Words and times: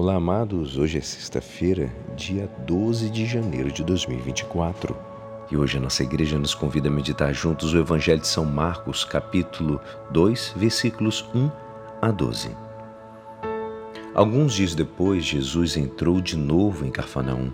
Olá, 0.00 0.14
amados. 0.14 0.78
Hoje 0.78 0.98
é 0.98 1.00
sexta-feira, 1.00 1.92
dia 2.14 2.48
12 2.64 3.10
de 3.10 3.26
janeiro 3.26 3.72
de 3.72 3.82
2024. 3.82 4.96
E 5.50 5.56
hoje 5.56 5.76
a 5.76 5.80
nossa 5.80 6.04
igreja 6.04 6.38
nos 6.38 6.54
convida 6.54 6.86
a 6.86 6.90
meditar 6.90 7.34
juntos 7.34 7.74
o 7.74 7.78
Evangelho 7.78 8.20
de 8.20 8.28
São 8.28 8.44
Marcos, 8.44 9.04
capítulo 9.04 9.80
2, 10.12 10.54
versículos 10.56 11.28
1 11.34 11.50
a 12.00 12.12
12. 12.12 12.48
Alguns 14.14 14.54
dias 14.54 14.72
depois, 14.72 15.24
Jesus 15.24 15.76
entrou 15.76 16.20
de 16.20 16.36
novo 16.36 16.86
em 16.86 16.92
Carfanaum. 16.92 17.50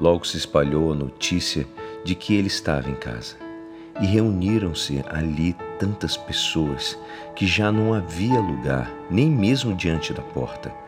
Logo 0.00 0.26
se 0.26 0.36
espalhou 0.36 0.90
a 0.90 0.96
notícia 0.96 1.64
de 2.02 2.16
que 2.16 2.34
ele 2.34 2.48
estava 2.48 2.90
em 2.90 2.96
casa. 2.96 3.36
E 4.00 4.04
reuniram-se 4.04 5.00
ali 5.08 5.54
tantas 5.78 6.16
pessoas 6.16 6.98
que 7.36 7.46
já 7.46 7.70
não 7.70 7.94
havia 7.94 8.40
lugar, 8.40 8.92
nem 9.08 9.30
mesmo 9.30 9.76
diante 9.76 10.12
da 10.12 10.22
porta 10.22 10.87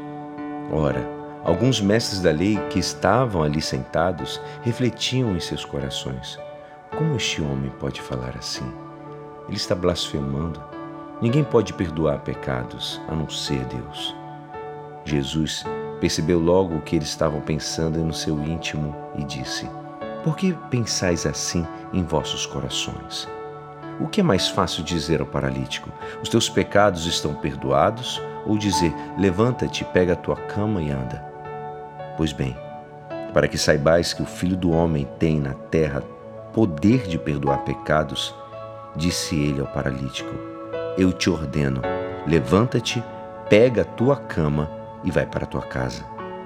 Ora, 0.69 1.07
alguns 1.43 1.79
mestres 1.79 2.21
da 2.21 2.31
lei 2.31 2.57
que 2.69 2.79
estavam 2.79 3.43
ali 3.43 3.61
sentados 3.61 4.41
refletiam 4.61 5.35
em 5.35 5.39
seus 5.39 5.65
corações: 5.65 6.37
Como 6.97 7.15
este 7.15 7.41
homem 7.41 7.71
pode 7.79 8.01
falar 8.01 8.35
assim? 8.37 8.69
Ele 9.47 9.57
está 9.57 9.73
blasfemando. 9.73 10.61
Ninguém 11.21 11.43
pode 11.43 11.73
perdoar 11.73 12.19
pecados 12.19 12.99
a 13.07 13.15
não 13.15 13.29
ser 13.29 13.63
Deus. 13.65 14.15
Jesus 15.05 15.63
percebeu 15.99 16.39
logo 16.39 16.75
o 16.75 16.81
que 16.81 16.95
eles 16.95 17.09
estavam 17.09 17.41
pensando 17.41 17.99
no 17.99 18.13
seu 18.13 18.41
íntimo 18.43 18.95
e 19.15 19.23
disse: 19.23 19.69
Por 20.23 20.35
que 20.35 20.53
pensais 20.69 21.25
assim 21.25 21.65
em 21.93 22.03
vossos 22.03 22.45
corações? 22.45 23.27
O 24.01 24.07
que 24.07 24.19
é 24.19 24.23
mais 24.23 24.49
fácil 24.49 24.83
dizer 24.83 25.21
ao 25.21 25.27
paralítico? 25.27 25.89
Os 26.21 26.27
teus 26.27 26.49
pecados 26.49 27.05
estão 27.05 27.33
perdoados? 27.35 28.21
ou 28.45 28.57
dizer: 28.57 28.93
Levanta-te, 29.17 29.83
pega 29.85 30.13
a 30.13 30.15
tua 30.15 30.35
cama 30.35 30.81
e 30.81 30.91
anda. 30.91 31.23
Pois 32.17 32.33
bem, 32.33 32.55
para 33.33 33.47
que 33.47 33.57
saibais 33.57 34.13
que 34.13 34.21
o 34.21 34.25
Filho 34.25 34.57
do 34.57 34.71
Homem 34.71 35.07
tem 35.19 35.39
na 35.39 35.53
terra 35.53 36.01
poder 36.53 37.07
de 37.07 37.17
perdoar 37.17 37.63
pecados, 37.63 38.35
disse 38.95 39.35
ele 39.35 39.61
ao 39.61 39.67
paralítico: 39.67 40.33
Eu 40.97 41.11
te 41.13 41.29
ordeno, 41.29 41.81
levanta-te, 42.27 43.03
pega 43.49 43.81
a 43.81 43.85
tua 43.85 44.15
cama 44.15 44.69
e 45.03 45.11
vai 45.11 45.25
para 45.25 45.45
a 45.45 45.47
tua 45.47 45.61
casa. 45.61 46.03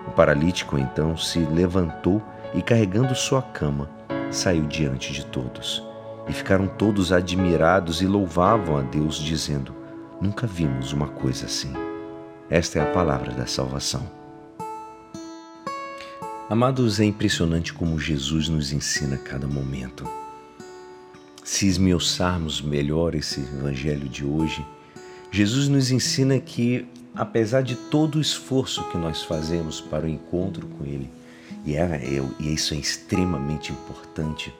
O 0.08 0.12
paralítico 0.12 0.78
então 0.78 1.18
se 1.18 1.40
levantou 1.40 2.22
e, 2.54 2.62
carregando 2.62 3.16
sua 3.16 3.42
cama, 3.42 3.90
saiu 4.30 4.64
diante 4.64 5.12
de 5.12 5.26
todos. 5.26 5.95
E 6.28 6.34
ficaram 6.34 6.68
todos 6.68 7.12
admirados 7.12 8.02
e 8.02 8.08
louvavam 8.08 8.78
a 8.78 8.82
Deus, 8.82 9.18
dizendo: 9.18 9.74
Nunca 10.20 10.48
vimos 10.48 10.92
uma 10.92 11.08
coisa 11.08 11.46
assim. 11.46 11.72
Esta 12.50 12.80
é 12.80 12.82
a 12.82 12.92
palavra 12.94 13.32
da 13.32 13.46
salvação. 13.46 14.10
Amados, 16.50 17.00
é 17.00 17.06
impressionante 17.06 17.74
como 17.74 18.00
Jesus 18.00 18.48
nos 18.48 18.72
ensina 18.72 19.16
a 19.16 19.20
cada 19.20 19.48
momento. 19.48 20.08
Se 21.44 21.68
esmiuçarmos 21.68 22.62
melhor 22.62 23.16
esse 23.16 23.40
evangelho 23.40 24.08
de 24.08 24.24
hoje, 24.24 24.66
Jesus 25.32 25.68
nos 25.68 25.92
ensina 25.92 26.40
que, 26.40 26.88
apesar 27.16 27.62
de 27.62 27.76
todo 27.76 28.16
o 28.16 28.22
esforço 28.22 28.84
que 28.90 28.98
nós 28.98 29.24
fazemos 29.24 29.82
para 29.82 30.06
o 30.06 30.10
encontro 30.10 30.68
com 30.68 30.86
Ele, 30.86 31.10
e, 31.66 31.76
é, 31.76 31.82
é, 31.82 32.24
e 32.40 32.54
isso 32.54 32.74
é 32.74 32.78
extremamente 32.78 33.72
importante, 33.72 34.54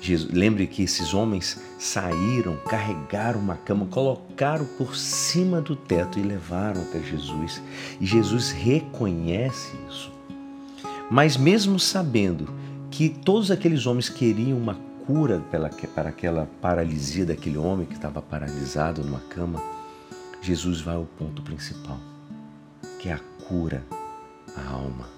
Jesus, 0.00 0.30
lembre 0.32 0.66
que 0.66 0.82
esses 0.82 1.14
homens 1.14 1.60
saíram, 1.78 2.56
carregaram 2.68 3.40
uma 3.40 3.56
cama, 3.56 3.86
colocaram 3.86 4.64
por 4.78 4.96
cima 4.96 5.60
do 5.60 5.74
teto 5.74 6.18
e 6.18 6.22
levaram 6.22 6.82
até 6.82 7.00
Jesus. 7.00 7.62
E 8.00 8.06
Jesus 8.06 8.50
reconhece 8.50 9.74
isso. 9.88 10.12
Mas, 11.10 11.36
mesmo 11.36 11.78
sabendo 11.78 12.48
que 12.90 13.08
todos 13.08 13.50
aqueles 13.50 13.86
homens 13.86 14.08
queriam 14.08 14.58
uma 14.58 14.78
cura 15.06 15.42
para 15.94 16.08
aquela 16.08 16.48
paralisia 16.60 17.24
daquele 17.24 17.58
homem 17.58 17.86
que 17.86 17.94
estava 17.94 18.20
paralisado 18.20 19.02
numa 19.02 19.20
cama, 19.20 19.62
Jesus 20.42 20.80
vai 20.80 20.96
ao 20.96 21.04
ponto 21.04 21.42
principal, 21.42 21.98
que 22.98 23.08
é 23.08 23.12
a 23.12 23.20
cura 23.48 23.84
à 24.56 24.70
alma 24.70 25.15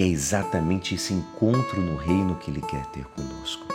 que 0.00 0.04
é 0.04 0.08
exatamente 0.08 0.94
esse 0.94 1.12
encontro 1.12 1.78
no 1.78 1.94
reino 1.94 2.34
que 2.36 2.50
Ele 2.50 2.62
quer 2.62 2.86
ter 2.86 3.04
conosco. 3.04 3.66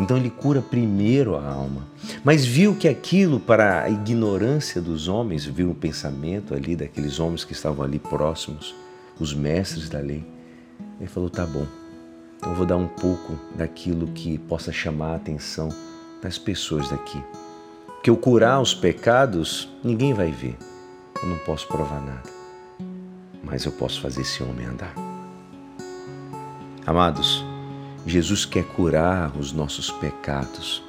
Então 0.00 0.16
ele 0.16 0.28
cura 0.28 0.60
primeiro 0.60 1.36
a 1.36 1.46
alma, 1.46 1.86
mas 2.24 2.44
viu 2.44 2.74
que 2.74 2.88
aquilo, 2.88 3.38
para 3.38 3.84
a 3.84 3.88
ignorância 3.88 4.82
dos 4.82 5.06
homens, 5.06 5.44
viu 5.44 5.70
o 5.70 5.74
pensamento 5.74 6.52
ali 6.52 6.74
daqueles 6.74 7.20
homens 7.20 7.44
que 7.44 7.52
estavam 7.52 7.84
ali 7.84 8.00
próximos, 8.00 8.74
os 9.20 9.32
mestres 9.32 9.88
da 9.88 10.00
lei. 10.00 10.24
Ele 10.98 11.08
falou: 11.08 11.30
tá 11.30 11.46
bom, 11.46 11.64
eu 12.44 12.54
vou 12.54 12.66
dar 12.66 12.76
um 12.76 12.88
pouco 12.88 13.38
daquilo 13.54 14.08
que 14.08 14.38
possa 14.38 14.72
chamar 14.72 15.12
a 15.12 15.16
atenção 15.16 15.68
das 16.20 16.38
pessoas 16.38 16.88
daqui. 16.88 17.22
Que 18.02 18.10
eu 18.10 18.16
curar 18.16 18.60
os 18.60 18.74
pecados, 18.74 19.68
ninguém 19.84 20.12
vai 20.12 20.32
ver. 20.32 20.56
Eu 21.22 21.28
não 21.28 21.38
posso 21.38 21.68
provar 21.68 22.00
nada, 22.00 22.28
mas 23.44 23.64
eu 23.64 23.70
posso 23.70 24.00
fazer 24.00 24.22
esse 24.22 24.42
homem 24.42 24.66
andar. 24.66 25.11
Amados, 26.84 27.44
Jesus 28.04 28.44
quer 28.44 28.64
curar 28.64 29.36
os 29.38 29.52
nossos 29.52 29.88
pecados, 29.88 30.82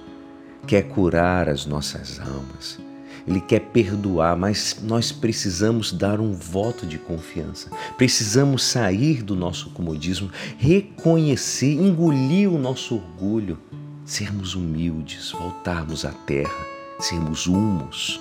quer 0.66 0.82
curar 0.90 1.48
as 1.48 1.68
nossas 1.68 2.20
almas. 2.20 2.80
Ele 3.28 3.40
quer 3.40 3.60
perdoar, 3.60 4.36
mas 4.36 4.80
nós 4.82 5.12
precisamos 5.12 5.94
dar 5.94 6.20
um 6.20 6.34
voto 6.34 6.88
de 6.88 6.98
confiança. 6.98 7.70
Precisamos 7.96 8.64
sair 8.64 9.22
do 9.22 9.36
nosso 9.36 9.70
comodismo, 9.70 10.32
reconhecer, 10.58 11.74
engolir 11.74 12.52
o 12.52 12.58
nosso 12.58 12.96
orgulho, 12.96 13.60
sermos 14.04 14.56
humildes, 14.56 15.32
voltarmos 15.32 16.06
à 16.06 16.12
terra, 16.12 16.66
sermos 17.00 17.46
humus. 17.46 18.20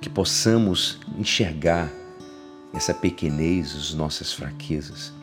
Que 0.00 0.08
possamos 0.08 0.98
enxergar 1.18 1.92
essa 2.72 2.94
pequenez, 2.94 3.76
as 3.76 3.92
nossas 3.92 4.32
fraquezas 4.32 5.17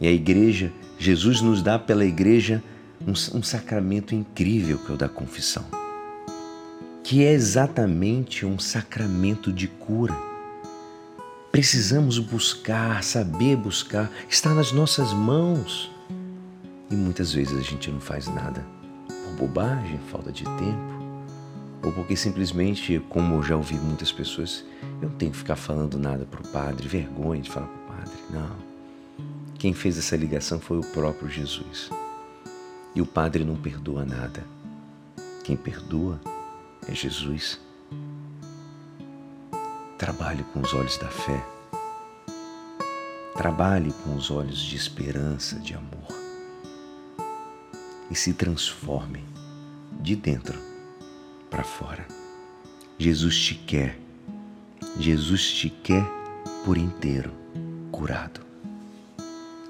e 0.00 0.06
a 0.06 0.10
igreja, 0.10 0.72
Jesus 0.98 1.40
nos 1.40 1.62
dá 1.62 1.78
pela 1.78 2.04
igreja 2.04 2.62
um, 3.06 3.12
um 3.12 3.42
sacramento 3.42 4.14
incrível 4.14 4.78
que 4.78 4.90
é 4.90 4.94
o 4.94 4.98
da 4.98 5.08
confissão, 5.08 5.64
que 7.02 7.24
é 7.24 7.32
exatamente 7.32 8.46
um 8.46 8.58
sacramento 8.58 9.52
de 9.52 9.68
cura. 9.68 10.14
Precisamos 11.52 12.18
buscar, 12.18 13.04
saber 13.04 13.56
buscar, 13.56 14.10
está 14.28 14.52
nas 14.52 14.72
nossas 14.72 15.12
mãos. 15.12 15.90
E 16.90 16.94
muitas 16.96 17.32
vezes 17.32 17.56
a 17.56 17.62
gente 17.62 17.90
não 17.90 18.00
faz 18.00 18.26
nada 18.26 18.64
por 19.06 19.46
bobagem, 19.46 20.00
falta 20.10 20.32
de 20.32 20.44
tempo, 20.44 20.94
ou 21.82 21.92
porque 21.92 22.16
simplesmente, 22.16 23.00
como 23.08 23.36
eu 23.36 23.42
já 23.42 23.56
ouvi 23.56 23.74
muitas 23.74 24.10
pessoas, 24.10 24.64
eu 25.00 25.08
não 25.08 25.16
tenho 25.16 25.30
que 25.30 25.38
ficar 25.38 25.56
falando 25.56 25.98
nada 25.98 26.24
para 26.24 26.40
o 26.40 26.48
padre, 26.48 26.88
vergonha 26.88 27.40
de 27.40 27.50
falar 27.50 27.66
para 27.66 27.94
o 27.94 27.98
padre. 27.98 28.18
Não. 28.30 28.73
Quem 29.64 29.72
fez 29.72 29.96
essa 29.96 30.14
ligação 30.14 30.60
foi 30.60 30.76
o 30.76 30.82
próprio 30.82 31.26
Jesus. 31.26 31.88
E 32.94 33.00
o 33.00 33.06
Padre 33.06 33.46
não 33.46 33.56
perdoa 33.56 34.04
nada. 34.04 34.44
Quem 35.42 35.56
perdoa 35.56 36.20
é 36.86 36.94
Jesus. 36.94 37.58
Trabalhe 39.96 40.44
com 40.52 40.60
os 40.60 40.74
olhos 40.74 40.98
da 40.98 41.08
fé. 41.08 41.42
Trabalhe 43.34 43.90
com 44.04 44.14
os 44.14 44.30
olhos 44.30 44.58
de 44.58 44.76
esperança, 44.76 45.58
de 45.58 45.72
amor. 45.72 46.12
E 48.10 48.14
se 48.14 48.34
transforme 48.34 49.24
de 49.98 50.14
dentro 50.14 50.60
para 51.48 51.64
fora. 51.64 52.06
Jesus 52.98 53.34
te 53.38 53.54
quer. 53.54 53.98
Jesus 55.00 55.50
te 55.54 55.70
quer 55.70 56.04
por 56.66 56.76
inteiro 56.76 57.32
curado. 57.90 58.44